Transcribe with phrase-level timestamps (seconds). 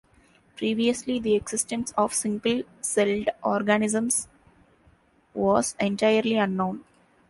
[0.57, 4.27] Previously, the existence of single-celled organisms
[5.35, 6.83] was entirely unknown.